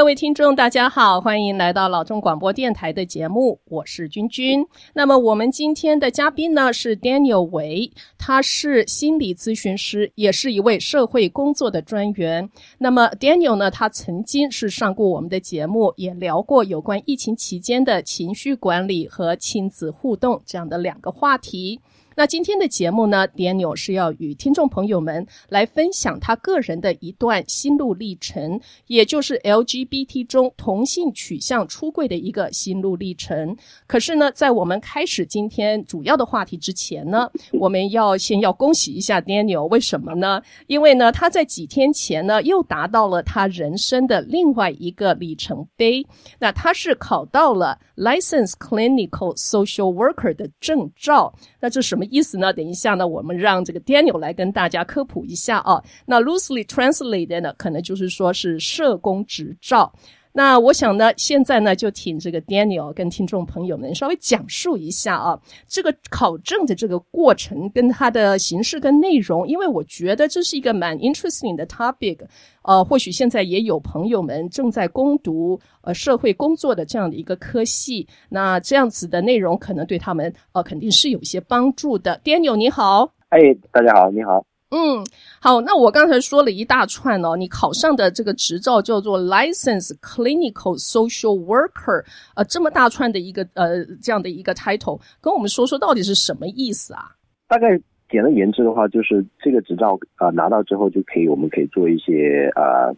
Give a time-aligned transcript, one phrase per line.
[0.00, 4.66] 各位听众，大家好，欢迎来到老中广播电台的节目，我是君君。
[4.94, 12.48] 那么我们今天的嘉宾呢是 Daniel 韦，他是心理咨询师，也是一位社会工作的专员。
[12.78, 21.78] 那么 Daniel 呢，他曾经是上过我们的节目，也聊过有关疫情期间的情绪管理和亲子互动这样的两个话题。
[22.20, 33.56] 那今天的节目呢，Daniel 是要与听众朋友们来分享他个人的一段心路历程，也就是 LGBT 中同性取向出柜的一个心路历程。
[33.86, 37.26] 可是呢，在我们开始今天主要的话题之前呢，
[37.58, 40.42] 我们要先要恭喜一下 Daniel，为什么呢？
[40.66, 46.06] 因为呢，他在几天前呢又达到了他人生的另外一个里程碑。
[46.38, 51.34] 那他是考到了 License Clinical Social Worker 的证照。
[51.62, 52.52] 那这什么意思呢？
[52.52, 55.82] 等一下呢，我们让这个 Daniel 来跟大家科普一下啊。
[56.04, 59.92] 那 loosely translated 呢，可能就是说是社工执照。
[60.32, 72.18] 那我想呢，现在呢，就请这个 Daniel 跟听众朋友们稍微讲述一下啊，这个考证的这个过程跟它的形式跟内容，因为我觉得这是一个蛮 interesting 的 topic。
[72.62, 82.20] 呃，或许现在也有朋友们正在攻读呃社会工作的这样的一个科系，那这样子的内容可能对他们呃肯定是有一些帮助的。
[82.22, 83.38] Daniel 你好，哎，
[83.72, 84.44] 大家好，你好。
[84.72, 85.04] 嗯，
[85.40, 92.04] 好，那我刚才说了一大串哦，你考上的这个执照叫做 License Clinical Social Worker，
[92.36, 97.10] 呃，这么大串的一个呃这样的一个 title，跟我们说说到底是什么意思啊？
[97.48, 97.76] 大概
[98.08, 102.94] 简而言之的话，就是这个执照啊、呃、拿到之后就可以，我们可以做一些呃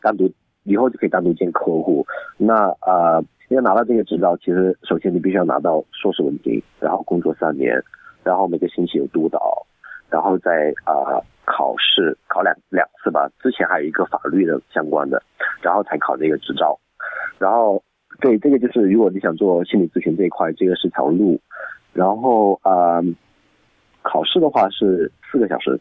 [0.00, 0.32] 单独
[0.62, 2.06] 以后就可以单独见客户。
[2.38, 7.78] 那呃要拿到这个执照，其实首先你必须要拿到硕士文凭，然后工作三年，
[8.24, 9.66] 然后每个星期有督导。
[10.12, 15.22] 然后再啊、呃、考试考两两次吧，之前还有一个法律的相关的，
[15.62, 16.78] 然后才考这个执照。
[17.38, 17.82] 然后
[18.20, 21.40] 对这个就是如果你想做心理咨询这一块，这个是条路。
[21.94, 23.04] 然后啊、呃，
[24.02, 25.80] 考试的话是四个小时，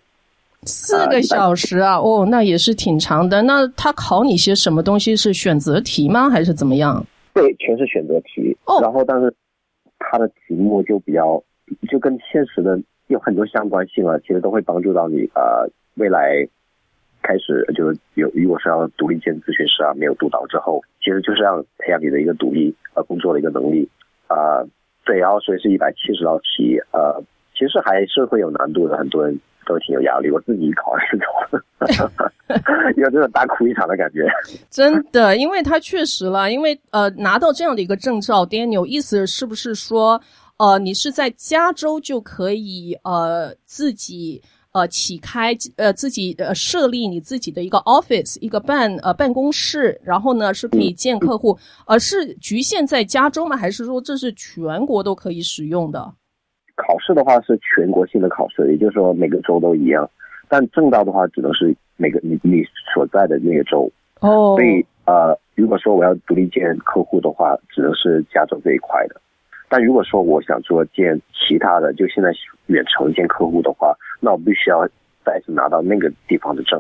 [0.63, 3.41] 四个小时啊，呃、哦，那也是挺长的。
[3.41, 5.13] 那他考你些什么东西？
[5.13, 6.29] 是选择题吗？
[6.29, 7.05] 还是怎么样？
[7.33, 8.57] 对，全是选择题。
[8.65, 9.33] 哦，然后但是
[9.99, 11.43] 他的题目就比较
[11.89, 12.79] 就跟现实的。
[13.11, 16.47] 有很多相关性啊，其实都会帮助到你呃，未来
[17.21, 23.87] 开始就是有如果是要独立兼咨询师啊，没有督导之后，其实就是要培养你的一个独立呃工作的一个能力
[24.27, 24.67] 啊、呃。
[25.03, 27.21] 对，然后所以是一百七十道题呃，
[27.55, 30.29] 其实还是会有难度的，很多人都挺有压力。
[30.29, 32.13] 我自己考的时候，
[32.95, 34.27] 有这种大哭一场的感觉。
[34.69, 40.21] 真的，因为他确实了，因为呃拿到这样的一个证照，Daniel 意思是不是说？
[40.61, 44.39] 呃，你是在加州就可以呃自己
[44.73, 51.57] 呃起开呃自己呃设立你自己的一个 office 一个办呃办公室，然后呢是可以见客户，
[51.87, 53.57] 而是局限在加州吗？
[53.57, 56.13] 还是说这是全国都可以使用的？
[56.75, 60.07] 考试的话是全国性的考试，也就是说每个州都一样，
[60.47, 62.63] 但证照的话只能是每个你你
[62.93, 63.91] 所在的那个州。
[64.19, 69.19] 哦，所以呃，如果说我要独立见客户的话，只能是加州这一块的。
[69.71, 72.29] 但如果说我想做见其他的，就现在
[72.65, 74.85] 远程见客户的话，那我必须要
[75.25, 76.77] 再次拿到那个地方的证，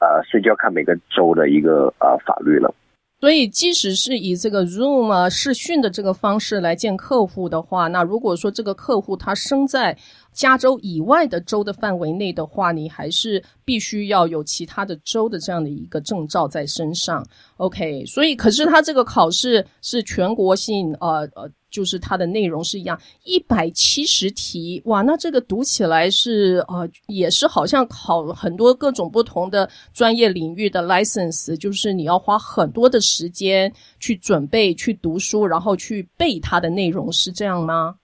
[0.00, 2.74] 呃，所以就要看每个州的一个呃法律了。
[3.20, 9.96] 所以，即使是以这个 Zoom 啊视讯的这个方式来见客户的话，那如果说这个客户他生在
[10.34, 17.26] 加州以外的州的范围内的话，你还是必须要有其他的州的这样的一个证照在身上。
[17.56, 21.50] OK，所以可是他这个考试是全国性，呃呃。
[21.74, 37.96] 就是它的内容是一样，一百七十题，哇，那这个读起来是呃，也是好像考很多各种不同的专业领域的 license，就是你要花很多的时间去准备、去读书，然后去背它的内容，是这样吗？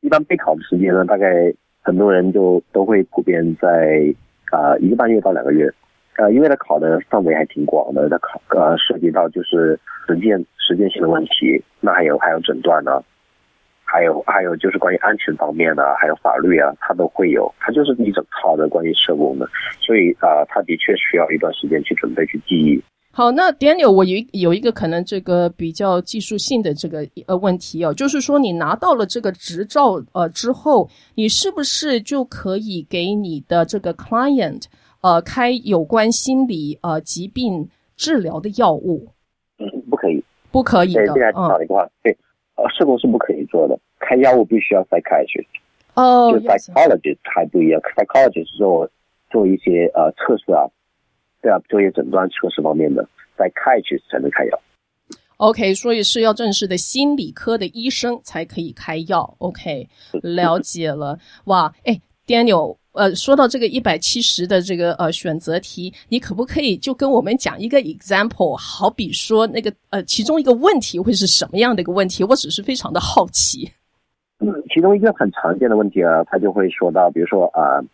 [0.00, 1.52] 一般备考的时间呢，大概
[1.82, 4.14] 很多人就都会普遍在
[4.50, 5.68] 啊、一个半月到两个月，
[6.16, 10.44] 呃，因为它考的范围还挺广的，它考呃涉及到就是实践。
[10.64, 13.02] 实践性的问题，那还有还有诊断呢，
[13.82, 19.48] 还有还有就是关于安全方面的，还有法律啊，它都会有，它就是一整套的关于社工的，
[19.80, 22.80] 所以啊、呃，它的确需要一段时间去准备去记忆。
[23.12, 34.64] 好，那 Daniel，我有有一个可能这个比较技术性的这个呃问题哦，就是说你拿到了这个执照呃之后，你是不是就可以给你的这个 client
[35.02, 39.08] 呃开有关心理呃疾病治疗的药物？
[39.58, 40.24] 嗯，不可以。
[40.50, 42.14] 不可以的，对，这样讲的话，对，
[42.56, 45.46] 呃，社工是不可以做的，开药物必须要 psychiatrist，
[45.94, 48.86] 哦，就 psychologist 还不一样，psychologist 是做
[49.30, 50.68] 做一些呃测试啊，
[51.42, 53.06] 对啊，做一些诊断测试方面的，
[53.36, 54.58] 再开去才能开药。
[55.38, 59.34] OK，所以是要正式的心理科的医生才可以开药。
[59.38, 59.88] OK，
[60.22, 61.18] 了解了。
[61.46, 68.56] 哇，哎，Daniel，呃，说到这个一百七十的这个呃选择题，你可不可以就跟我们讲一个 example？
[68.56, 72.22] 好比说那个呃其中一个问题会是什么样的一个问题？
[72.22, 73.68] 我只是非常的好奇。
[74.38, 77.84] 嗯，其中一个很常见的问题啊，他就会说到，比如说啊、呃，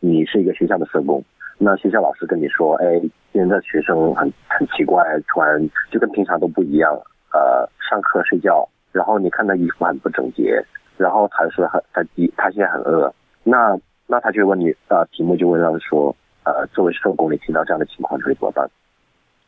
[0.00, 1.22] 你是一个学校的社工。
[1.64, 3.00] 那学校老师跟你说，哎，
[3.32, 5.58] 现在学生很很奇怪，突然
[5.90, 6.92] 就跟平常都不一样，
[7.32, 10.62] 呃，上课睡觉，然后你看他衣服很不整洁，
[10.98, 12.04] 然后他说很他
[12.36, 13.10] 他现在很饿，
[13.42, 13.74] 那
[14.06, 16.14] 那他就问你，呃，题目就问到说，
[16.44, 18.68] 呃，作为社工，你听到这样的情况，你会怎么办？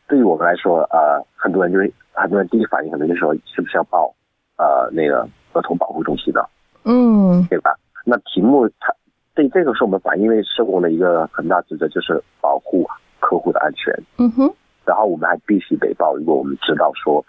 [0.07, 4.11] 对于我们来说，呃，很多人就是很多人第一反应可能就说，是不是要报
[4.57, 5.21] 呃那个
[5.53, 6.49] 儿童保护中心的？
[6.83, 7.75] 嗯，对吧？
[8.03, 8.91] 那题目他。
[9.37, 12.83] 对，这个是我们反映，因为社工的一个很大职责就是保护
[13.19, 13.93] 客户的安全。
[14.17, 14.51] 嗯哼。
[14.83, 17.23] 然后我们还必须得报，如果我们知道说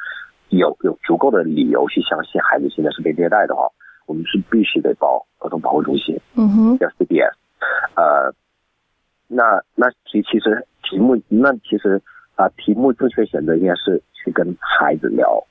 [0.49, 3.69] 有有足够的理由去相信孩子现在是被虐待的话，
[4.07, 6.19] 我们是必须得报儿童保护中心。
[6.35, 6.79] 嗯哼。
[6.79, 7.35] 叫 CPS。
[7.95, 8.33] 呃，
[9.27, 12.01] 那那题其实题目那其实
[12.37, 15.45] 啊、呃、题目正确选择应该是去跟孩子聊，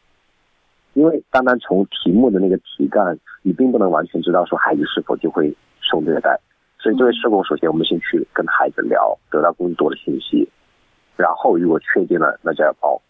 [0.93, 5.55] 因为单单从题目的那个题干，你并不能完全知道说孩子是否就会
[5.89, 6.39] 受虐待。
[6.79, 10.47] 所以作为社工，首先我们先去跟孩子聊，得到更多的信息，
[11.15, 13.01] 然后如果确定了，那就要报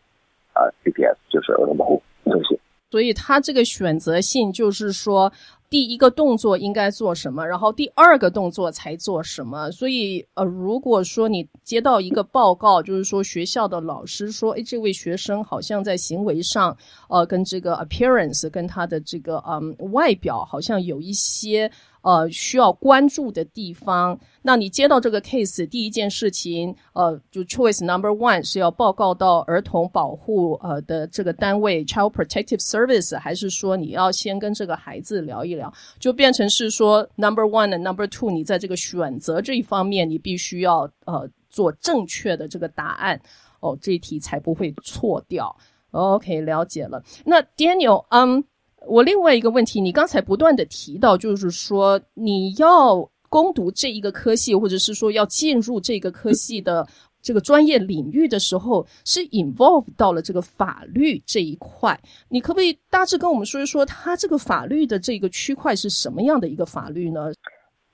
[0.53, 2.57] 啊 CPS，就是儿童保护中心。
[2.89, 5.29] 所以他这个选择性就是说，
[5.69, 9.69] 第一个动作应该做什么，然后第二个动作才做什么。
[9.71, 16.75] 所以呃，如果说你接到一个报告，就是说学校的老师说，哎，这位学生好像在行为上，
[17.09, 21.69] 呃，跟这个 appearance，跟他的这个嗯外表好像有一些。
[22.01, 24.17] 呃，需要关注的地方。
[24.41, 35.73] 那你接到这个 case，第一件事情，呃，就 choice number one 是要报告到儿童保护呃的这个单位 Child Protective Service，还是说你要先跟这个孩子聊一聊？
[35.99, 43.19] 就变成是说 number one 和 number two，你在这个选择这一方面，你必须要呃做正确的这个答案
[43.59, 45.53] 哦，这一题才不会错掉。
[45.91, 47.03] OK，了解了。
[47.25, 48.43] 那 Daniel，嗯。
[48.87, 56.87] 我另外一个问题，你刚才不断的提到，就是说你要攻读这一个科系，或者是说要进入这个科系的
[57.21, 61.99] 这个专业领域的时候，是 involve 到了这个法律这一块。
[62.29, 67.33] 你可不可以大致跟我们说一说，它这个法律的这个区块是什么样的一个法律呢？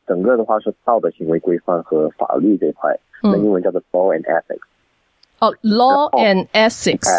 [0.05, 4.59] 整个的话是道德行为规范和法律这一块，那英文叫做 law and ethics。
[5.39, 7.09] 哦，law and ethics。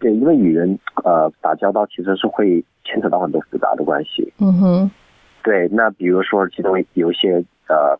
[0.00, 4.32] 对，因为与人呃打交道，其实是会牵扯到很多复杂的关系。
[4.38, 4.90] 嗯哼。
[5.42, 7.98] 对，那比如说其中有一些呃，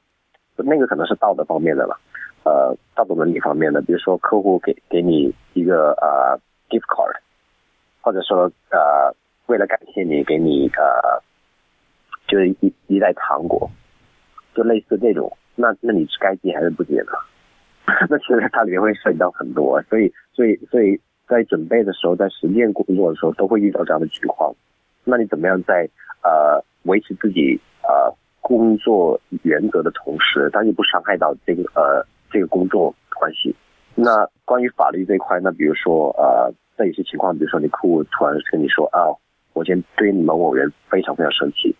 [0.56, 1.98] 那个可能是道德方面的了，
[2.44, 7.16] 呃，道德伦理方面的，比如说客户给给你一个呃 gift card，
[8.00, 9.14] 或者说呃
[9.46, 11.22] 为了感谢你给你呃
[12.28, 13.70] 就是一一袋糖果，
[14.54, 17.12] 就类似这种，那那你是该接还是不接呢？
[18.08, 20.98] 那其实它里面会涉及到很多，所以所以所以。
[21.30, 24.52] 在准备的时候，在实践工作的时候，都会遇到这样的情况。
[25.04, 25.88] 那你怎么样在
[26.24, 33.54] 呃维持自己呃工作原则的同时，但又不伤害到这个呃这个工作关系？
[33.94, 39.14] 那关于法律这一块，那比如说呃，在有些情况，比如说你客户突然跟你说啊，
[39.52, 41.74] 我今天对你们某人非常非常生气，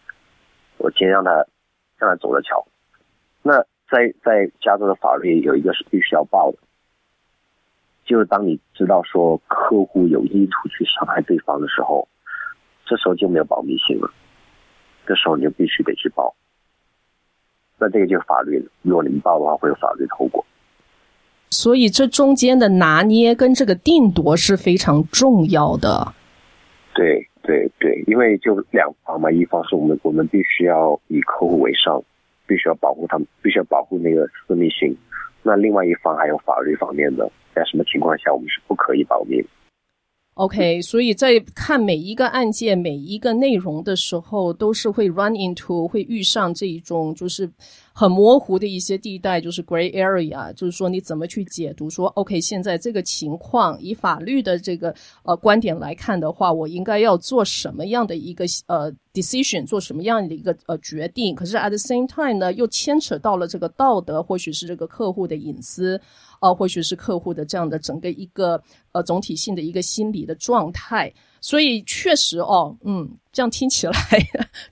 [0.79, 1.33] 我今天让他
[1.99, 2.65] 让他走着瞧。
[3.43, 6.59] 那在在加州的法律有一个是必须要报的。
[8.11, 12.09] 就是当你知道说客户有意图去伤害对方的时候，
[12.85, 14.11] 这时候就没有保密性了。
[15.07, 16.35] 这时候你就必须得去报。
[17.79, 20.45] 那这个就是法律，如果你们报的话，会有法律的后果。
[21.51, 26.13] 所以这中间的拿捏跟这个定夺是非常重要的。
[26.93, 32.03] 对对对，因为就两方嘛，一方是我们我们必须要以客户为上，
[32.45, 34.97] 必须要保护他们，必须要保护那个私密性。
[35.45, 37.31] 那另外一方还有法律方面的。
[37.55, 39.43] 在什么情况下我们是不可以保密
[40.35, 47.51] ？OK，所以在看每一个案件、每一个内容的时候，都是会 run into 会遇上这一种就是
[47.93, 66.01] 很模糊的一些地带，就是 gray area，就是说你怎么去解读说，OK，现在这个情况以法律的这个呃观点来看的话，我应该要做什么样的一个呃 decision 做什么样的一个呃决定，可是 at the same time 呢，又牵扯到了这个道德，或许是这个客户的隐私，
[66.41, 68.61] 呃，或许是客户的这样的整个一个
[68.93, 71.13] 呃总体性的一个心理的状态。
[71.41, 73.95] 所以确实哦，嗯，这样听起来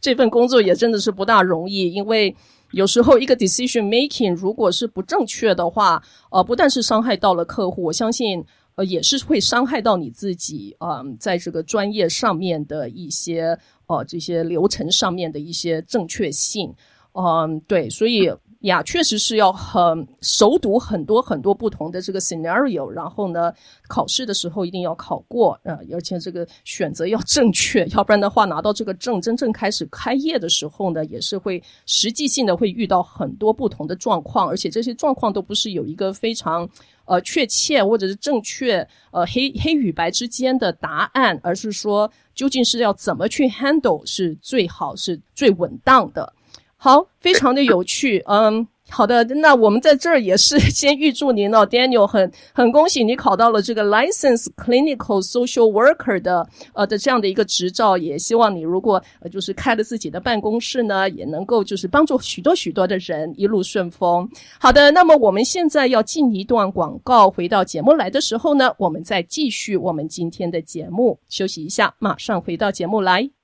[0.01, 2.35] 这份工作也真的是不大容易，因为
[2.73, 8.45] 有时候一个 decision making 如果是不正确的话，呃，不但是伤害到了客户，我相信。
[8.79, 13.59] 呃，也是会伤害到你自己，嗯，在这个专业上面的一些，
[13.89, 16.73] 呃，这些流程上面的一些正确性，
[17.11, 23.53] 嗯，对，所以呀，确实是要很熟读很多很多不同的这个 scenario，然后呢，
[23.89, 36.69] 考试的时候一定要考过，呃，而且这个选择要正确，要不然的话，拿到这个证，真正开始开业的时候呢，也是会实际性的会遇到很多不同的状况，而且这些状况都不是有一个非常。
[37.05, 46.31] 呃，确切或者是正确，呃，黑黑与白之间的答案，而是说究竟是要怎么去 handle 是最好，是最稳当的。
[46.79, 48.67] 好，非常的有趣， 嗯。
[48.91, 64.27] 好的，那我们在这儿也是先预祝您哦，Daniel，很很恭喜你考到了这个 License Clinical Social Worker 的呃的这样的一个执照，也希望你如果呃就是开了自己的办公室呢，也能够就是帮助许多许多的人一路顺风。
[64.59, 73.38] 好的，那么我们现在要进一段广告，回到节目来的时候呢，我们再继续我们今天的节目，休息一下，马上回到节目来。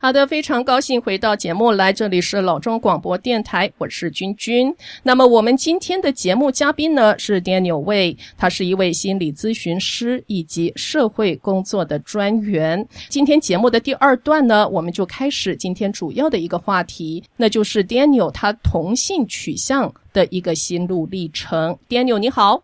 [0.00, 4.72] 好的，非常高兴回到节目来，这里是老中广播电台，我是君君。
[5.02, 12.86] 那么我们今天的节目嘉宾呢是 Daniel Wei，他是一位心理咨询师以及社会工作的专员。
[13.08, 21.76] 今天节目的第二段呢，我们就开始今天主要的一个话题，那就是 Daniel 他同性取向的一个心路历程。
[21.88, 22.62] Daniel 你好，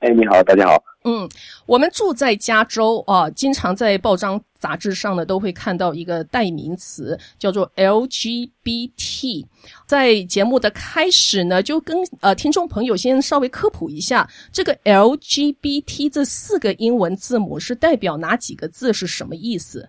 [0.00, 0.82] 哎，你好，大家好。
[1.08, 1.26] 嗯，
[1.64, 9.46] 我们住在加州啊，经常在报章杂志上呢都会看到一个代名词，叫做 LGBT。
[9.86, 19.88] 在节目的开始呢，就跟呃听众朋友先稍微科普一下，这个 LGBT 这四个英文字母是代表哪几个字，是什么意思？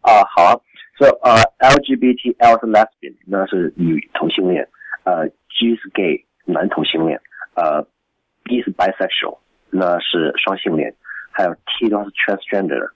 [0.00, 0.58] 啊，好啊
[0.98, 4.68] ，so 呃、，LGBT，L 是 Lesbian，那是女同性恋，
[5.04, 7.20] 呃、，G 是 Gay，男同性恋，
[7.54, 9.38] 呃、uh,，B 是 bisexual。
[9.74, 10.94] 那是双性恋，
[11.30, 12.90] 还有 T 的话是 transgender，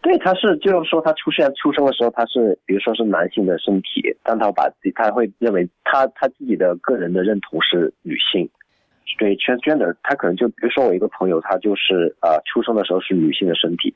[0.00, 8.48] 对，他是就是说他出现出生的时候他是，比如说是男性的身体，但他把自己他会认为他他自己的个人的认同是女性，
[9.18, 13.94] 对 transgender，他可能就比如说我一个朋友，他就是呃出生的时候是女性的身体，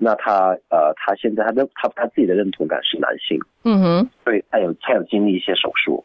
[0.00, 6.02] 那他呃他现在他的他他自己的认同感是男性，嗯哼，对，他有他有经历一些手术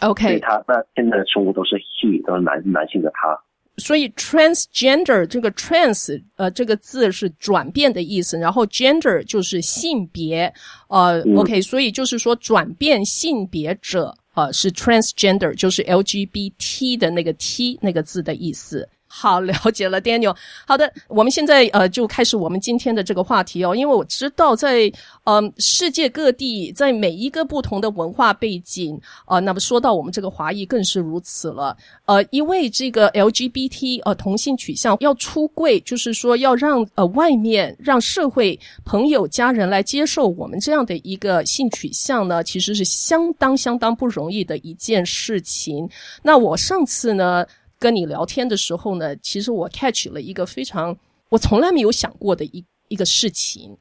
[0.00, 3.38] ，OK，所以他那现在的称呼都是 he 都是男男性的他。
[3.78, 10.52] 所以 transgender 这个 trans 呃这个字是转变的意思，然后 gender 就是性别，
[10.88, 18.88] 呃、嗯、OK，所以就是说转变性别者，呃是 transgender，就是 LGBT 的那个 T 那个字的意思。
[19.14, 20.34] 好，了解了，Daniel。
[20.66, 24.90] 好的，我们现在呃就开始我们今天的这个话题哦，因为我知道在
[25.24, 31.76] 嗯、呃、世界各地，在每一个不同的文化背景啊、呃，那么说到我们这个华裔更是如此了。
[32.06, 45.86] 呃，因为这个 LGBT 呃同性取向要出柜，就是说要让呃外面让社会朋友家人来接受我们这样的一个性取向呢，其实是相当相当不容易的一件事情。
[46.22, 47.44] 那我上次呢，
[47.82, 50.96] 跟你聊天的时候呢，其实我 catch 了一个非常
[51.30, 53.76] 我从来没有想过的一一个事情，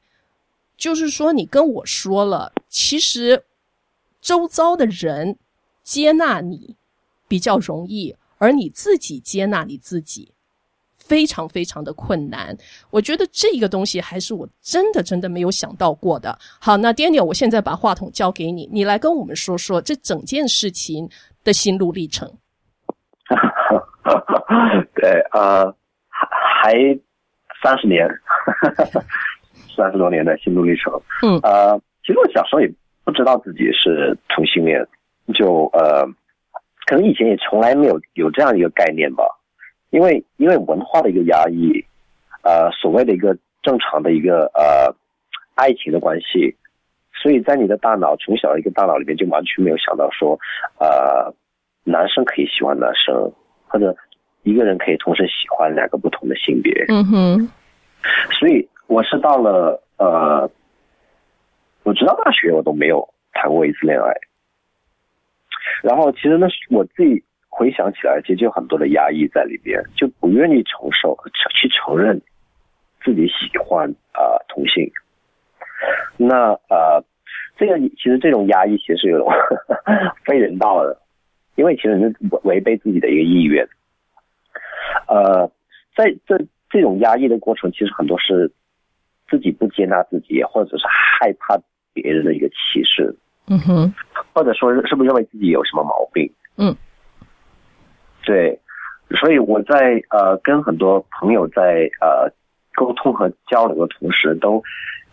[0.76, 3.44] 就是说你跟我说了，其实
[4.20, 5.38] 周遭的人
[5.84, 6.76] 接纳你
[7.28, 10.32] 比较容易，而你自己接纳你自己
[10.96, 12.58] 非常非常的困难。
[12.90, 16.36] 我觉得这个东西还是我真的真的没有想到过的。
[16.60, 21.08] 好，那 Daniel，我现在把话筒交给你，你来跟我们说说这整件事情
[21.44, 22.34] 的心路历程。
[24.96, 25.74] 对，呃，
[26.10, 26.74] 还
[27.62, 28.10] 三十年，
[29.76, 30.92] 三十多年的心路历程。
[31.22, 32.72] 嗯，呃，其实我小时候也
[33.04, 34.84] 不知道自己是同性恋，
[35.36, 36.06] 就呃，
[36.86, 39.24] 可能以前也从来没有有这样一个概念吧。
[39.92, 41.86] 因为因为文化的一个压抑，
[42.44, 44.96] 呃，所谓的一个正常的一个呃
[45.56, 46.56] 爱情的关系，
[47.14, 50.40] 所以在你的大脑从小一个大脑里面就完全没有想到说，
[50.80, 51.32] 呃，
[51.84, 53.32] 男生可以喜欢男生。
[53.72, 53.96] 或者
[54.44, 57.50] 一个人可以同时喜欢两个不同的性别，嗯哼，
[58.38, 60.50] 所以我是到了呃，
[61.84, 64.12] 我直到大学我都没有谈过一次恋爱。
[65.82, 71.18] 然后其实呢，我自己回想起来，其实就有很多的压抑在里边，就不愿意承受、
[71.60, 72.22] 去承认
[73.04, 74.92] 自己喜欢啊、呃、同性。
[76.18, 77.04] 那呃，
[77.58, 79.32] 这个其实这种压抑其实是有种
[80.26, 81.01] 非人道的，
[81.62, 83.64] 因为其实是违背自己的一个意愿。
[85.08, 85.48] 呃，
[85.96, 88.52] 在这这种压抑的过程，其实很多是
[89.30, 91.62] 自己不接纳自己，或者是害怕
[91.94, 93.16] 别人的一个歧视。
[93.46, 93.94] 嗯哼，
[94.34, 96.34] 或者说是不是认为自己有什么毛病？
[96.58, 96.76] 嗯，
[98.26, 98.60] 对，
[99.20, 102.28] 所以我在呃跟很多朋友在呃
[102.74, 104.64] 沟通和交流的同时，都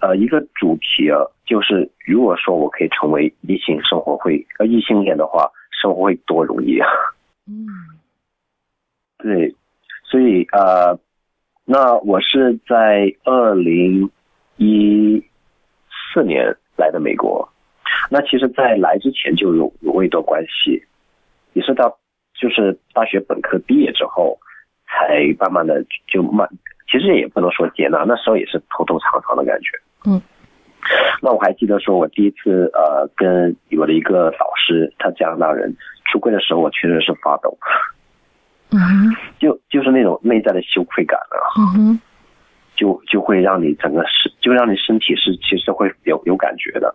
[0.01, 6.89] 呃一个主题啊，就是如果说我可以成为异性，生活会呃异性恋的话，生活会多容易啊。
[7.47, 7.67] 嗯，
[9.19, 9.55] 对，
[10.05, 10.99] 所以呃，
[11.65, 14.11] 那我是在二零
[14.57, 15.25] 一
[16.13, 17.49] 四年来的美国。
[18.11, 20.83] 那其实，在来之前就有有过一段关系，
[21.53, 21.99] 也是到
[22.35, 24.39] 就是大学本科毕业之后，
[24.87, 26.49] 才慢慢的就慢，
[26.91, 29.69] 其实也不能说接纳，那时候也是偷偷藏藏的感觉。
[30.07, 30.21] 嗯，
[31.23, 35.75] 那我还记得说，我第一次呃跟我的一个导师，他加拿大人
[36.11, 37.57] 出柜的时候，我确实是发抖。
[38.71, 38.79] 嗯，
[39.39, 41.99] 就就是那种内在的羞愧感啊。
[42.77, 46.95] 就就会让你整个身，就让你身体是其实会有有感觉的。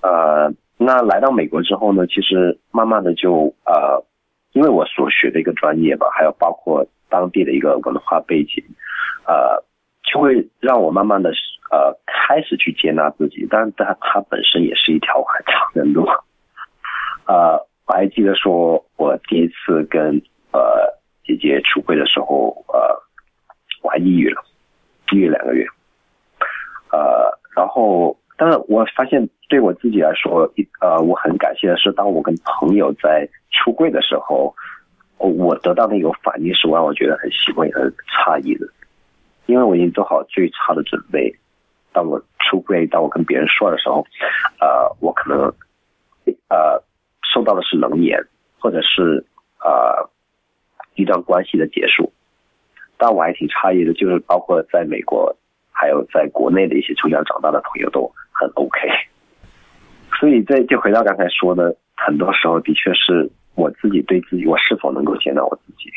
[0.00, 4.02] 呃，那来到美国之后呢，其实慢慢的就呃，
[4.52, 8.64] 因为我所学的一个专业吧，还有包括当地的一个文化背景，
[9.26, 9.62] 呃，
[10.10, 11.30] 就会让我慢慢的
[11.70, 16.06] 呃开始去接纳自己，但是它它本身也是一条很长的路。
[17.26, 20.22] 呃，我还记得说我第一次跟
[20.52, 23.02] 呃姐姐出柜的时候，呃，
[23.82, 24.42] 我还抑郁了，
[25.12, 25.66] 抑郁两个月，
[26.92, 28.16] 呃，然后。
[28.40, 34.54] 但是我发现，对我自己来说，一呃，我很感谢的是，当我跟朋友在出柜的时候，
[35.16, 38.68] 我得到那个反应是让我觉得很欣慰、很诧异的，
[39.46, 41.34] 因为我已经做好最差的准备。
[41.92, 44.06] 当我出柜，当我跟别人说的时候，
[44.60, 45.40] 呃，我可能
[46.48, 46.82] 呃
[47.22, 48.18] 受到的是冷眼，
[48.58, 49.24] 或者是
[49.60, 50.10] 呃
[50.94, 52.12] 一段关系的结束。
[52.96, 55.36] 但我还挺诧异的，就是包括在美国，
[55.72, 58.12] 还有在国内的一些从小长大的朋友都。
[58.40, 58.78] 很 OK，
[60.20, 65.90] 所以这就回到刚才说的，很多时候的确是我自己对自己，我是否能够接纳我自己，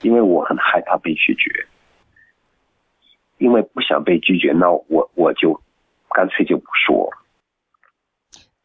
[0.00, 1.66] 因为我很害怕被拒绝，
[3.38, 5.52] 因为不想被拒绝，那我我就
[6.10, 7.08] 干脆就不说。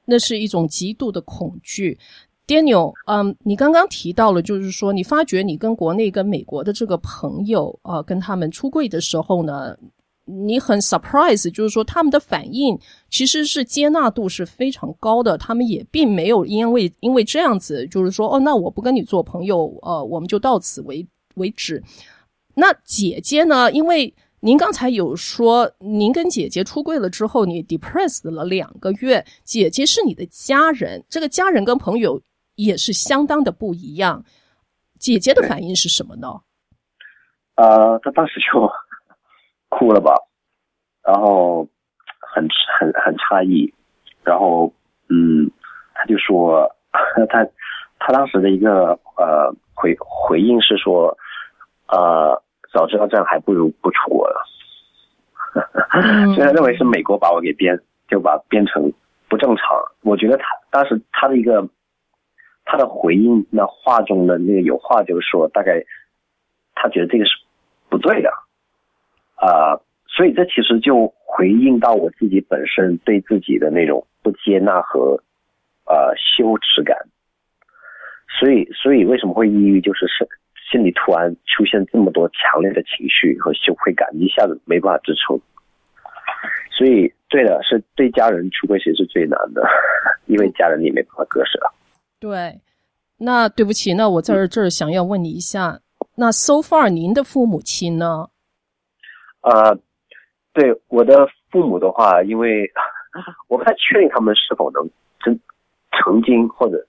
[0.05, 1.97] 那是一种极度的恐惧。
[2.47, 9.77] Daniel，嗯，你刚刚提到了，就是说你发觉你跟国内跟美国的这个朋友啊、呃，跟他们出柜的时候呢。
[10.25, 12.79] 你很 surprise，就是说他们的反应
[13.09, 21.05] 其实是接纳度是非常高的，他们也并没有因为因为这样子，就是说哦，那我不跟你做朋友，呃，我们就到此为
[21.35, 21.83] 为止。
[22.53, 23.69] 那姐姐呢？
[23.71, 29.25] 因为您刚才有说，您跟姐姐出柜了之后，你 depressed 了两个月。
[29.43, 32.21] 姐姐是你的家人，这个家人跟朋友
[32.55, 34.25] 也是相当的不一样。
[34.99, 36.41] 姐姐的反应是什么呢？
[37.55, 38.69] 呃，她当时就。
[39.73, 40.13] 哭了吧，
[41.01, 41.65] 然后
[42.19, 42.45] 很
[42.77, 43.73] 很很诧异，
[44.21, 44.69] 然后
[45.07, 45.49] 嗯，
[45.93, 46.69] 他就说
[47.29, 47.47] 他
[47.97, 51.17] 他当时的一个呃回回应是说，
[51.87, 52.40] 呃，
[52.73, 54.45] 早知道这样还不如不出国了。
[56.35, 58.91] 虽然认为是美国把我给编，就把编成
[59.27, 59.65] 不正常。
[60.01, 61.67] 我觉得他当时他的一个
[62.63, 65.83] 他的回应那话中的那个有话就是说，大概
[66.73, 67.31] 他觉得这个是
[67.89, 68.31] 不对的。
[69.35, 75.19] 啊、所以这其实就回应到我自己本身对自己的那种不接纳和
[75.85, 76.95] 呃羞耻感，
[78.39, 80.29] 所以所以为什么会抑郁，就是是
[80.71, 85.39] 心里突然出现这么多强烈的情绪和羞愧感，一下子没办法支撑。
[86.71, 89.61] 所以对的，是对家人出轨其实是最难的，
[90.25, 91.59] 因为家人你没办法割舍。
[92.19, 92.59] 对，
[93.17, 95.79] 那对不起，那我在这儿想要问你一下，
[96.15, 98.29] 那 so far 您的父母亲呢？
[99.41, 99.77] 呃，
[100.53, 102.71] 对我的父母的话，因为
[103.49, 105.37] 我不太确定他们是否能真
[105.91, 106.87] 曾经或者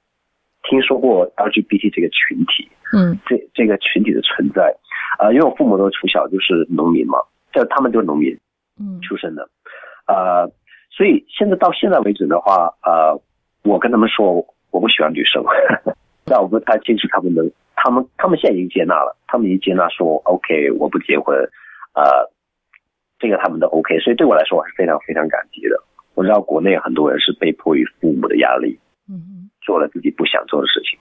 [0.62, 4.74] 听说过 LGBT 这个群体，嗯，这这个群体的存在，
[5.18, 7.18] 呃，因为我父母都从小就是农民嘛，
[7.52, 8.36] 就他们就是农民，
[8.78, 9.48] 嗯，出身的，
[10.06, 10.52] 啊、呃，
[10.90, 13.20] 所以现在到现在为止的话，呃，
[13.64, 14.32] 我跟他们说
[14.70, 15.44] 我不喜欢女生，
[16.24, 21.36] 但我不太清楚他们能，他们他们现在已经接纳了，他们已经接纳说 OK，我不结婚，
[21.94, 22.30] 呃。
[23.18, 25.80] 这个他们都 OK，所以对我来说我是非常非常感激的。
[26.14, 28.76] 我知道国内很多人是被迫于父母的压力，
[29.08, 30.98] 嗯，做了自己不想做的事情。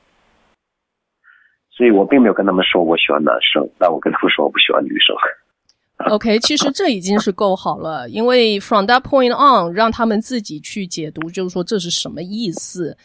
[1.69, 5.15] 所以我并没有跟他们说我喜欢男生，但我跟他们说我不喜欢女生。
[6.09, 12.97] OK，其实这已经是够好了，因为 from that point on，让他们自己去解读，就是说这是什么意思。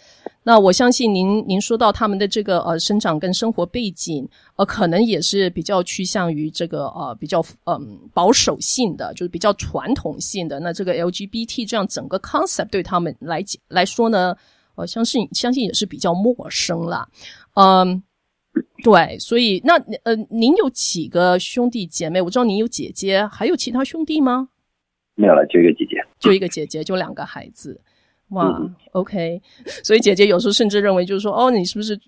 [0.42, 7.80] 那我相信您，您说到他们的这个呃生长跟生活背景，呃，可能也是比较趋向于这个呃比较嗯、呃、
[8.14, 10.59] 保守性的，就是比较传统性的。
[10.59, 14.35] 那这个 LGBT 这样整个 concept 对他们来讲来说呢，
[14.76, 17.08] 我相信相信也是比较陌生了，
[17.54, 18.02] 嗯。
[18.82, 22.22] 对，所以那呃，您有几个兄弟姐妹？
[22.22, 24.48] 我知道您有姐姐，还有其他兄弟吗？
[25.14, 27.78] 没有了，就一个姐姐，就一个姐姐，就两个孩子。
[28.30, 29.42] 哇、嗯、，OK。
[29.84, 32.00] 所以姐姐有时候甚至认为，就是说，哦，你是不是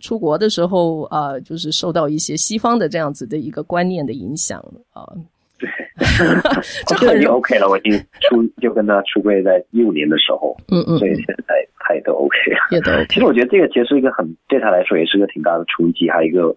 [0.00, 4.58] 出国的时候啊、呃，就是受到一些西方的这样子的一个观念的影响
[4.92, 5.02] 啊？
[5.02, 5.18] 呃、
[5.58, 5.68] 对
[6.88, 7.68] 这很就 OK 了。
[7.68, 11.54] 我已经出就跟他出柜在一五年的时候，嗯嗯，所以现在。
[11.94, 13.06] 也都 OK 啊，也都 OK。
[13.08, 16.54] 其实我觉得这个其实是一个很对他来说也是个挺大的冲击，还有一个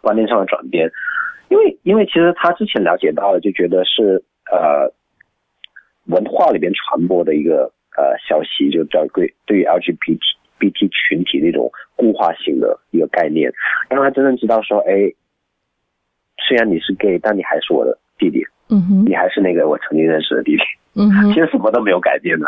[0.00, 0.90] 观念上的转变。
[1.48, 4.92] 因为因为其实他之前了解到了，就觉得是呃
[6.06, 10.18] 文化里边传播的一个呃消息，就叫对对于 LGBT
[10.58, 13.52] BT 群体那种固化型的一个概念，
[13.88, 15.12] 让他真正知道说，哎，
[16.48, 20.62] 虽然你是 gay，但你还是我的弟弟，嗯哼，你还是那个我曾经认识的弟弟，
[20.96, 22.46] 嗯哼，其实什么都没有改变的。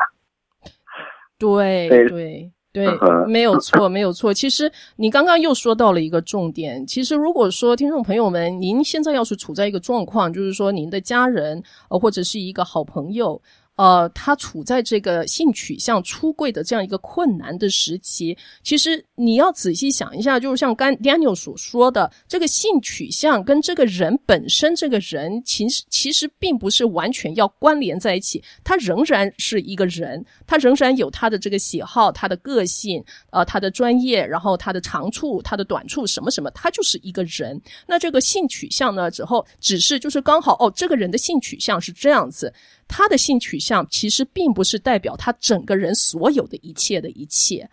[1.39, 2.87] 对对对，
[3.27, 4.33] 没有错，没有错。
[4.33, 6.87] 其实你刚刚又说到了一个重点。
[6.87, 13.41] 其实如果说听众朋友们，您现在要是处在一个状况，就是说您的家人呃或者是一个好朋友。
[13.79, 37.57] 呃，他处在这个性取向出柜的这样一个困难的时期，其实你要仔细想一下，就是像刚 Daniel 所说的，这个性取向跟这个人本身这个人，其实其实并不是完全要关联在一起，他仍然是一个人，他仍然有他的这个喜好、他的个性、呃，他的专业，然后他的长处、他的短处，什么什么，他就是一个人。
[37.87, 42.53] 那这个性取向呢，之后只是就是刚好哦，这个人的性取向是这样子。
[42.89, 47.69] 他的性取向其实并不是代表他整个人所有的一切的一切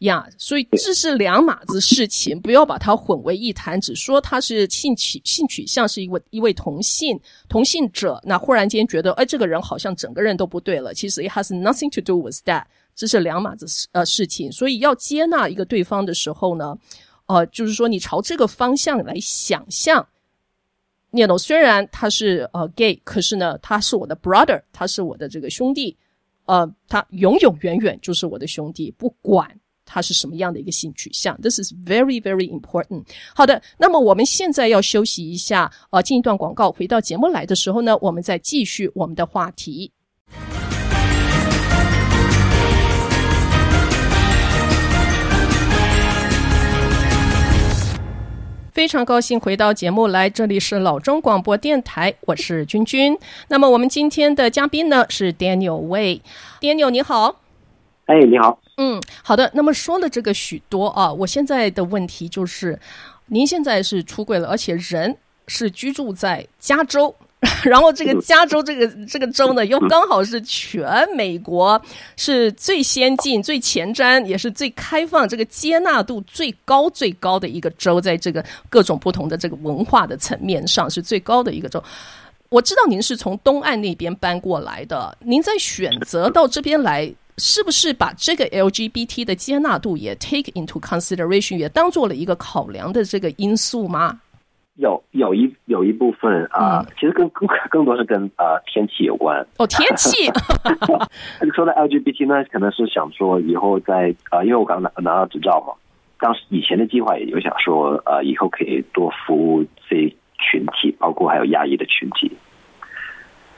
[0.00, 3.78] 呀所以这是两码子事情，不要把它混为一谈。
[3.78, 10.94] 只说他是性取性取向是一位一位同性同性者，那忽然间觉得哎，这个人好像整个人都不对了。
[10.94, 12.64] 其实 it has nothing to do with that，
[12.96, 14.50] 这是两码子事呃事情。
[14.50, 16.74] 所以要接纳一个对方的时候呢，
[17.26, 20.08] 呃，就是说你朝这个方向来想象。
[21.10, 25.96] 念到虽然他是呃 gay，可是呢，他是我的 brother，他是我的这个兄弟，
[26.46, 29.48] 呃，他永永远远就是我的兄弟，不管
[29.84, 33.04] 他是什么样的一个性取向，this is very very important。
[33.34, 39.90] 好的，那么我们现在要休息一下，呃，进一段广告，回到节目来的时候呢，我们再继续我们的话题。
[48.80, 53.14] 非常高兴回到节目来，这里是老中广播电台，我是君君。
[53.48, 57.42] 那么我们今天的嘉宾呢是 Daniel Way，Daniel 你好，
[58.06, 59.50] 哎你好，嗯好的。
[59.52, 62.80] 那么说了这个许多啊，我现在的问题就是，
[63.26, 65.14] 您现在是出柜了，而且人
[65.46, 67.14] 是居住在加州。
[67.64, 71.80] 然后这个加州这个这个州呢，又刚好是全美国
[72.16, 81.82] 是最先进、最前瞻，也是最开放、这个接纳度最高最高的一个州，在这个各种不同的这个文化的层面上是最高的一个州。
[82.50, 94.20] 我知道您是从东岸那边搬过来的，您在选择到这边来，是不是把这个 LGBT 的接纳度也 take into consideration，也当做了一个考量的这个因素吗？
[94.80, 99.46] 有有一有一部分啊、呃嗯，其实更更更多是跟啊、呃、天气有关。
[99.58, 100.26] 哦，天气。
[101.54, 105.74] 说到 LGBT 呢，可能是想说以后在啊、呃，因为我刚拿拿到执照嘛，
[106.18, 112.32] 当时以前的计划也有想说啊、呃，以后可以多服务这一群体，包括还有亚裔的群体。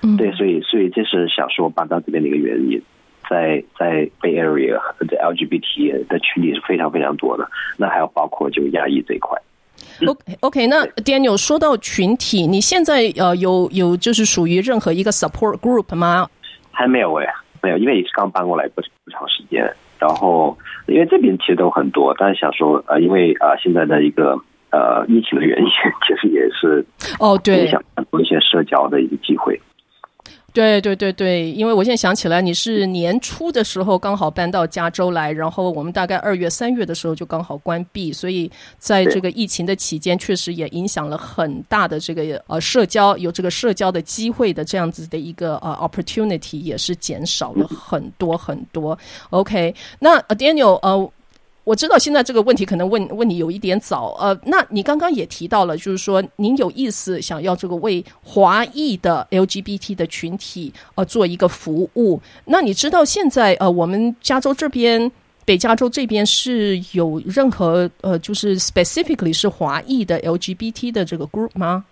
[0.03, 2.83] 嗯，对，所以所以这是想说搬到这边的一个原因，
[3.31, 9.41] 在在 Bay Area 的 LGBT 的群体是非常非常多的，那还有包括就亚裔这一块。
[10.07, 16.29] OK OK，那 Daniel 说到群体，你现在呃有有就是属于任何一个 support group 吗？
[16.71, 17.27] 还没有哎，
[17.63, 19.63] 没有，因为也是刚搬过来不不长时间。
[19.99, 20.57] 然后
[20.89, 24.37] 因为这边其实都很多，但是想说呃，因为啊、呃、现在的一个
[24.71, 25.67] 呃疫情的原因，
[26.07, 26.85] 其实也是
[27.21, 29.61] 哦对，想多一些社交的一个机会。
[30.53, 48.99] 对对对对，因为我现在想起来，你是年初的时候刚好搬到加州来，然后我们大概二月、三月的时候就刚好关闭，所以在这个疫情的期间，确实也影响了很大的这个呃社交，有这个社交的机会的这样子的一个呃 opportunity 也是减少了很多很多。
[49.31, 51.11] OK，那 Daniel 呃。
[51.65, 62.21] 我知道现在这个问题可能问问你有一点早，呃，那你刚刚也提到了，就是说您有意思想要这个为华裔的 LGBT 的群体呃做一个服务。
[62.47, 65.11] 那你知道现在呃我们加州这边
[65.45, 71.85] 北加州这边是有任何呃就是 specifically 是华裔的 LGBT 的这个 group 吗？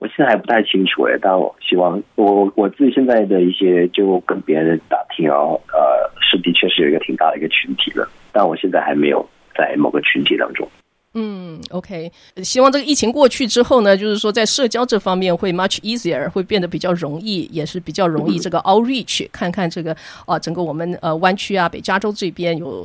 [0.00, 9.24] 我现在还不太清楚诶，但我希望我我自己现在的一些就跟别人打听哦，呃，是的确是有一个挺大的一个群体的，但我现在还没有
[9.56, 10.68] 在某个群体当中。
[11.16, 12.10] 嗯，OK，
[12.42, 19.92] 希望这个疫情过去之后呢，就是说在社交这方面会 much easier，会变得比较容易，也是比较容易这个 outreach，看看这个
[20.26, 22.84] 啊、呃，整个我们呃湾区啊，北加州这边有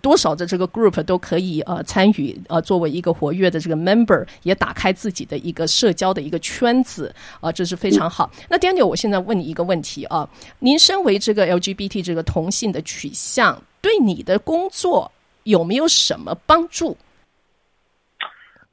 [0.00, 8.30] 多少的这个 group 都可以呃参与呃作为一个活跃的这个 member，也打开自己的一个社交的一个圈子啊、呃，这是非常好。
[8.48, 10.30] 那 Daniel，我现在问你一个问题啊，
[10.60, 16.96] 您身为这个 LGBT 这个同性的取向，对你的工作有没有什么帮助？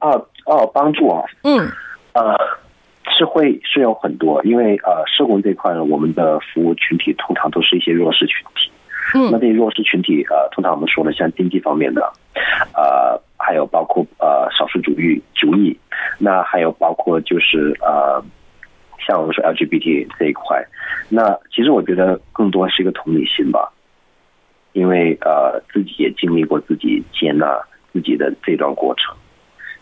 [0.00, 1.70] 哦哦，帮助啊，嗯，
[2.14, 2.34] 呃，
[3.14, 8.70] 是会是有很多，因为呃，社工这一块呢，我们的服务群体通常都是一些弱势群体，
[9.14, 12.10] 嗯，那这些弱势群体呃，通常我们说的像经济方面的，
[12.74, 15.78] 呃，还有包括呃少数主义主义，
[16.16, 18.24] 那还有包括就是呃，
[19.06, 20.66] 像我们说 LGBT 这一块，
[21.10, 23.70] 那其实我觉得更多是一个同理心吧，
[24.72, 27.60] 因为呃，自己也经历过自己接纳
[27.92, 29.14] 自己的这段过程。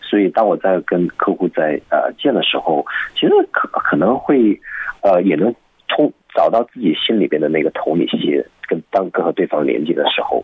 [0.01, 4.59] 所以，当我在跟客户在呃见的时候，其实可可能会
[5.01, 5.55] 呃也能
[5.87, 10.43] 通找到自己心里边的那个同理心，跟当跟和对方连接的时候，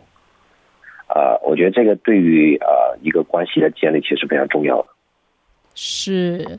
[1.08, 4.88] 呃，我觉得这个对于呃一个关系的建立其实非常重要的。
[5.74, 6.58] 是，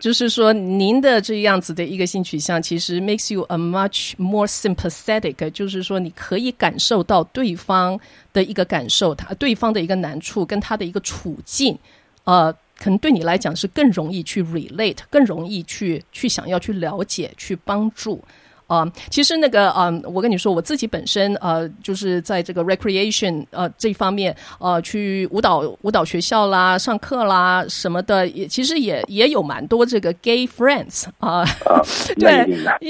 [0.00, 7.98] 就是说您的这样子的一个性取向，其实 makes you a much more sympathetic，就是说你可以感受到对方
[8.32, 11.78] 的一个感受，他对方的一个难处跟他的一个处境。
[12.24, 18.22] 呃，可能对你来讲是更容易去 relate，更容易去去想要去了解、去帮助。
[18.66, 31.44] 啊、呃，其实那个，嗯、呃，我跟你说，我自己本身，呃，就是在这个 recreation，呃，这方面，呃，去舞蹈舞蹈学校啦、上课啦什么的，也其实也也有蛮多这个 gay friends 啊。
[32.18, 32.32] 对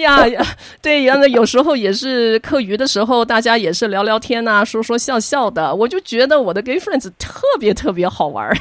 [0.00, 0.46] 呀呀，
[0.80, 8.56] 对，然后有时候也是课余的时候，大家也是聊聊天啊，说说笑笑的，我就觉得我的 gay friends 特别特别好玩儿。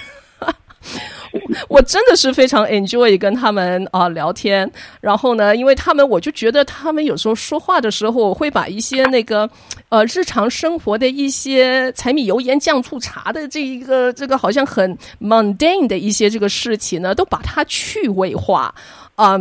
[1.67, 4.69] 我真的是非常 enjoy 跟他们啊、聊天，
[5.01, 9.49] 然后呢，因为他们，我就觉得他们有时候说话的时候，会把一些那个
[9.89, 18.73] 呃日常生活的一些柴米油盐酱醋茶的这一个这个好像很 mundane 的一些这个事情呢，都把它趣味化
[19.15, 19.37] 啊。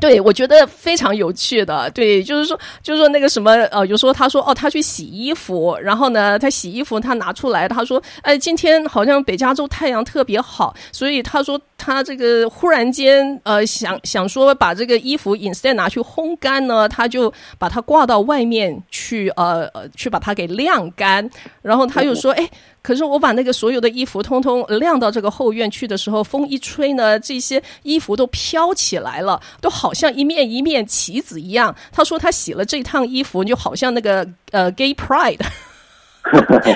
[0.00, 1.88] 对，我觉得非常有趣的。
[1.90, 21.28] 对，就是说，就是说那个什么，呃，有时候他说，哦，他去洗衣服，然后呢，他洗衣服，他拿出来，他说，哎，今天好像北加州太阳特别好，所以他说他这个忽然间，呃，想想说把这个衣服 instead 拿去烘干呢，他就把它挂到外面去，呃，呃，去把它给晾干，
[21.60, 22.48] 然后他又说，哎。
[22.82, 31.72] 可是我把那个所有的衣服通通晾到这个后院去的时候，风一吹呢，这些衣服都飘起来了，都好像一面一面旗子一样。
[31.92, 35.38] 他说他洗了这趟衣服，就好像那个呃 Gay Pride，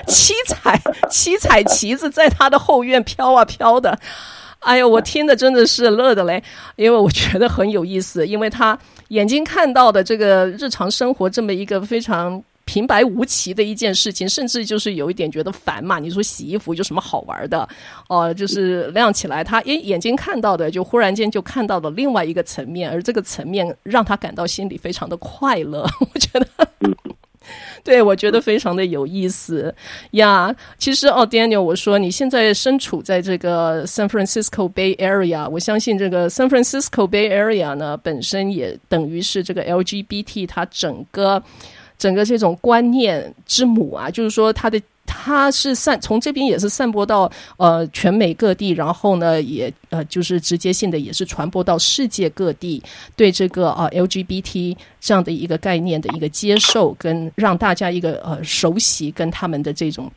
[0.06, 3.98] 七彩七彩旗子在他的后院飘啊飘的。
[4.60, 6.42] 哎呀，我听的真的是乐的嘞，
[6.76, 12.42] 因为我觉得很有意思，因为他眼睛看到的这个日常生活这么一个非常。
[12.68, 16.00] 平白无奇的一件事情，甚至就是有一点觉得烦嘛。
[16.00, 17.68] 你说洗衣服有什么好玩的？
[18.10, 25.86] 哦、就是亮起来，他诶眼睛看到的，就忽然间就看到了另外一个层面，而这个层面让他感到心里非常的快乐。
[26.12, 26.46] 我觉得，
[27.84, 29.74] 对，我觉得非常的有意思
[30.12, 30.54] 呀。
[30.78, 41.42] 其实哦，Daniel，我说你现在身处在这个 San Francisco Bay Area，我相信这个 San Francisco Bay Area 呢，本身也等于是这个 LGBT 它整个。
[41.98, 52.82] 整个这种观念之母啊，就是说，它的它是散从这边也是散播到呃全美各地，然后呢，也呃就是直接性的也是传播到世界各地，
[53.14, 60.10] 对这个呃 LGBT 这样的一个概念的一个接受，跟让大家一个呃熟悉，跟他们的这种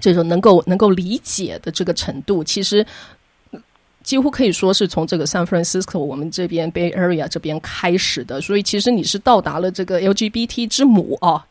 [0.00, 2.84] 这种能够能够理解的这个程度，其实。
[4.08, 11.42] 几乎可以说是从这个 San Francisco 我们这边 Bay Area 这边开始的，所以其实你是到达了这个 LGBT 之母哦，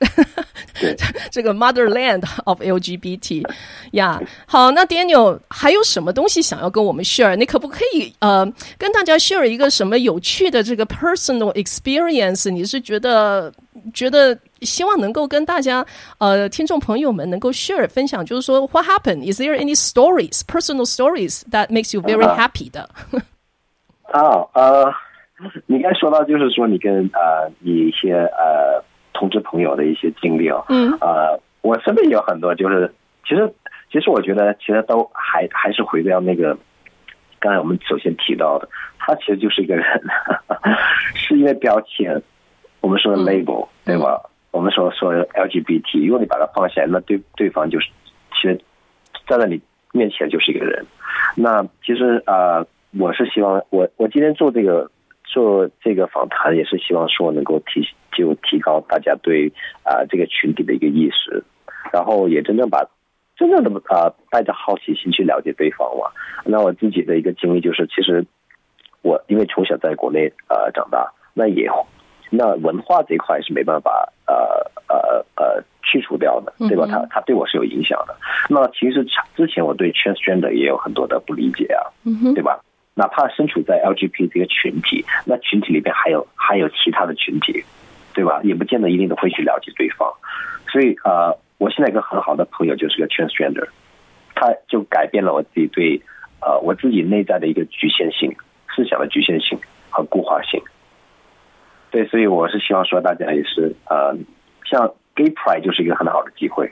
[1.30, 3.48] 这个 Motherland of LGBT
[3.92, 4.20] 呀。
[4.20, 4.28] Yeah.
[4.48, 7.36] 好，那 Daniel 还有什么东西想要跟我们 share？
[7.36, 8.44] 你可不可以呃
[8.80, 12.50] 跟大家 share 一个什么有趣的这个 personal experience？
[12.50, 13.54] 你是觉得
[13.94, 15.86] 觉得希望能够跟大家
[16.18, 19.24] 呃听众朋友们能够 share 分享，就是说 What happened?
[19.24, 22.90] Is there any stories, personal stories that makes you very happy 的？
[24.12, 24.94] 啊、uh, 呃，
[25.66, 32.94] 你刚才说到就是说你跟呃你一些呃同志朋友的一些经历哦，嗯，呃，我身边有很多就是
[33.28, 33.54] 其实
[33.92, 36.58] 其实我觉得其实都还还是回到那个
[37.40, 39.86] 刚才我们首先提到的，他其实就是一个人，
[41.14, 42.22] 是因为标签，
[42.80, 44.22] 我们说的 label、嗯、对吧？
[44.58, 47.92] 我们说说 LGBT，如果你把它放下，那对对方就是
[48.34, 48.60] 其实
[49.28, 49.62] 站在你
[49.94, 50.84] 面前就是一个人。
[51.36, 52.66] 那其实啊、
[53.00, 54.90] 我是希望我我今天做这个
[55.26, 61.44] 做这个访谈，也是希望说能够提就提高大家对啊、这个群体的一个意识，
[61.94, 62.84] 然后也真正把
[63.36, 66.10] 真正的啊、带着好奇心去了解对方嘛。
[66.46, 68.26] 那我自己的一个经历就是，其实
[69.04, 71.70] 我因为从小在国内呃长大，那也。
[72.30, 74.36] 那文化这一块是没办法呃
[74.88, 76.86] 呃呃去除掉的，对吧？
[76.90, 78.16] 它它对我是有影响的。
[78.50, 81.88] 那其实之前我对 transgender 也有很多的不理解啊，
[82.34, 82.60] 对吧？
[82.94, 87.64] 哪怕身处在 LGBT 这个群体，那群体里边还有还有其他的群体，
[88.14, 88.42] 对吧？
[88.44, 90.12] 也不见得一定都会去了解对方。
[90.72, 93.68] 所以呃，我现在一个很好的朋友就是个 transgender，
[94.36, 96.02] 他就改变了我自己对
[96.42, 98.36] 呃我自己内在的一个局限性、
[98.76, 99.58] 思想的局限性
[99.90, 100.62] 和固化性。
[101.98, 104.16] 对，所以我是希望说，大家也是呃，
[104.70, 106.72] 像 Gay Pride 就是一个很好的机会，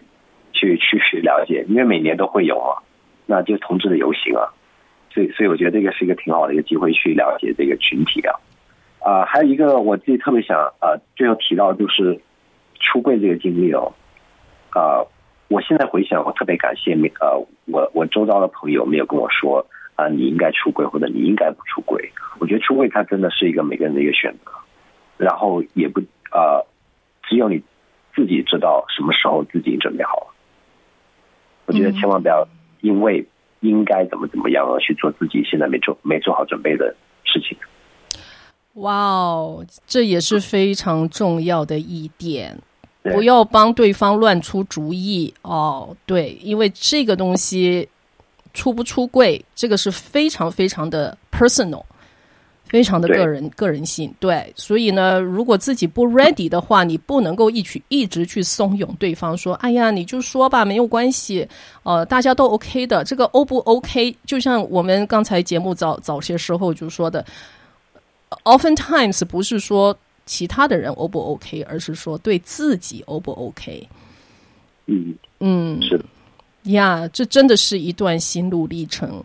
[0.54, 2.78] 去去去了解，因为每年都会有啊，
[3.26, 4.54] 那就同志的游行啊，
[5.10, 8.38] 所以所以我觉得这个是一个挺好的一个机会去了解这个群体啊，
[9.00, 12.22] 啊、还有一个我自己特别想呃，最后提到就是
[12.80, 13.94] 出柜这个经历哦，
[14.76, 15.02] 啊、
[15.48, 17.36] 我现在回想，我特别感谢每呃，
[17.66, 24.52] 我我周遭的朋友没有跟我说啊、你应该出柜或者你应该不出柜，我觉得出柜它真的是一个每个人的一个选择。
[25.17, 26.01] 然后也不
[26.32, 26.65] 呃，
[27.23, 27.62] 只有你
[28.15, 30.28] 自己知道什么时候自己准备好了。
[31.65, 32.47] 我觉得千万不要
[32.82, 33.28] 因为
[33.62, 37.58] 应该怎么怎么样而去做自己现在没做没做好准备的事情。
[38.73, 42.58] 哇哦，这也是非常重要的一点，
[43.04, 45.95] 不要帮对方乱出主意哦。
[46.06, 47.88] 对，因为这个东西
[48.54, 51.84] 出不出柜，这个是非常非常的 personal。
[52.67, 61.47] 非常的个人个人性，对，所以呢，如果自己不 ready 的话，你不能够一去一直去怂恿对方说，哎呀，你就说吧，没有关系，
[61.84, 63.04] 呃，大家都 OK 的。
[63.04, 67.23] 这个 O 不 OK，就像我们刚才节目早早些时候就说的
[68.43, 73.88] ，oftentimes 不是说其他的人 O 不 OK，而是说对自己 O 不 OK。
[74.88, 76.06] 嗯嗯，是的
[76.63, 79.23] 呀，这真的是一段心路历程，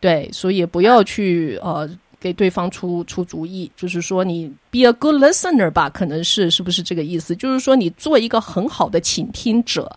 [0.00, 1.88] 对，所以不要去呃。
[2.20, 7.36] 给对方出出主意，就是说你 be a good listener 吧，可能是是不是这个意思？
[7.36, 9.90] 就是说你做一个很好的倾听者，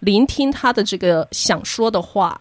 [0.00, 2.40] 聆听他的这个想说的话，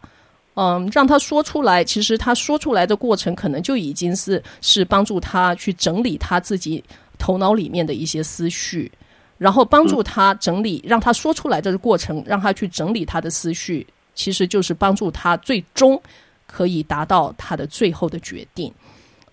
[0.54, 1.84] 嗯，让他说出来。
[1.84, 6.84] 其实他说出来的过程，可能就已经是是帮助他去整理他自己
[7.18, 8.92] 头脑里面的一些思绪，
[9.40, 16.00] 然后帮助他整理，让他说出来的过程，让他去整理他的思绪，其实就是帮助他最终
[16.46, 18.72] 可以达到他的最后的决定。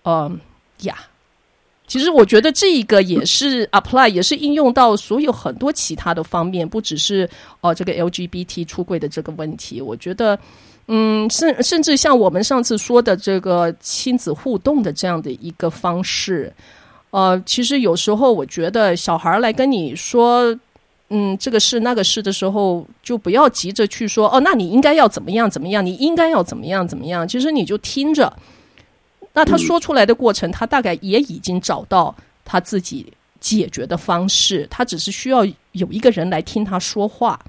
[0.03, 0.39] 嗯
[0.81, 0.95] 呀，
[1.87, 7.29] 其实我觉得这一个也是 apply，也是应用到所有很多其他的方面，不只是
[7.61, 9.81] 哦、这个 LGBT 出柜的这个问题。
[9.81, 10.37] 我觉得，
[10.87, 16.51] 嗯，甚甚至像我们上次说的这个亲子互动的这样的一个方式，
[17.11, 20.53] 呃，其实有时候我觉得小孩来跟你说，
[21.09, 27.25] 嗯，这个事那个事的时候，就不要急着去说哦，那你应该要怎么样怎么样，你应该要怎么样怎么样。
[27.27, 28.33] 其实你就听着。
[29.33, 32.15] 那他说出来的过程，他大概也已经找到
[32.45, 37.39] 他自己解决的方式，他只是需要有一个人来听他说话，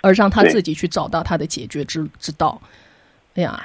[0.00, 2.60] 而让他自己去找到他的解决之之道。
[3.34, 3.62] 哎呀，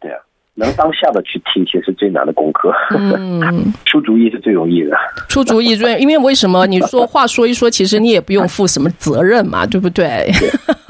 [0.00, 0.18] 对啊，
[0.54, 2.72] 能当下的去听，其实是最难的功课。
[2.90, 4.96] 嗯， 出主意是最容易的。
[5.28, 6.66] 出主意最，因为为什么？
[6.66, 10.30] 你说话说一说，其实你也不用负什么责任嘛，对不对？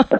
[0.08, 0.18] 对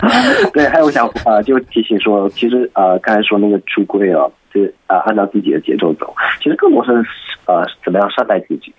[0.52, 6.92] 对，还有我想啊、呃，就提醒说，其实啊、呃，刚才说那个出柜啊，就啊、呃，按照自己的节奏走，其实更多是
[7.46, 8.72] 呃，怎么样善待自己，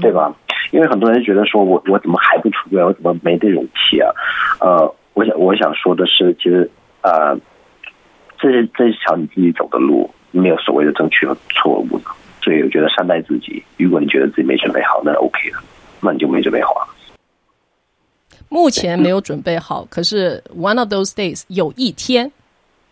[0.00, 0.34] 对吧？
[0.70, 4.10] 因为很多人觉得说我我怎么还不出柜，我怎么没这勇气啊？
[4.60, 7.38] 呃，我想我想说的是，其实啊、呃，
[8.38, 12.04] 这是这是条你自己走的路，没有所谓的正确和错误的，
[12.40, 13.62] 所以我觉得善待自己。
[13.78, 15.56] 如果你觉得自己没准备好，那 OK 的，
[16.00, 16.86] 那你就没准备好啊。
[18.50, 22.30] 目前没有准备好，可是 one of those days 有一天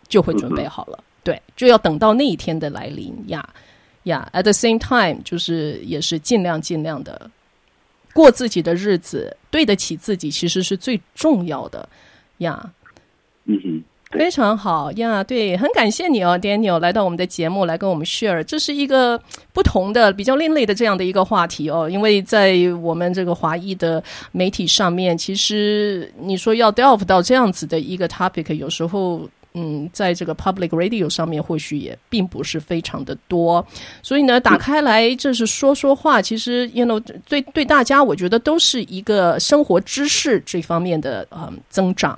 [0.07, 1.03] 就会准备好了。
[1.21, 3.47] 对，就要等到那一天的来临呀
[4.03, 4.27] 呀。
[4.33, 7.29] At the same time，就是也是尽量尽量的
[8.13, 11.87] 过自己的日子，对得起自己，其实是最重要的
[12.37, 12.73] 呀。
[13.45, 13.83] 嗯哼。
[14.17, 19.21] 非常好呀，对，很感谢你哦，Daniel 来到我们的节目来跟我们 share，这是一个
[19.53, 21.87] 不同的、比较另类的这样的一个话题哦。
[21.87, 33.63] 因为在我们这个华裔的媒体上面，其实你说要 delve 到这样子的一个 topic，有时候嗯，在这个 public radio 上面或许也并不是非常的多。
[34.01, 42.17] 所以呢，打开来这是说说话，其实 you know 对对大家，我觉得都是一个生活知识这方面的嗯增长。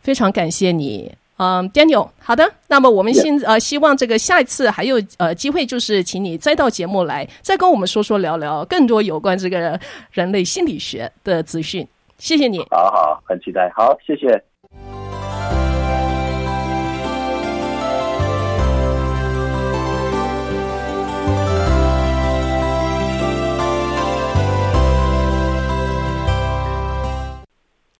[0.00, 1.12] 非常感谢你。
[1.36, 9.78] 嗯、um,，Daniel，好的，那么我们现.呃希望这个下一次还有呃机会，就是请你再到节目来，再跟我们说说聊聊更多有关这个
[10.12, 11.86] 人类心理学的资讯。
[12.18, 14.53] 谢谢你，好好，很期待，好，谢谢。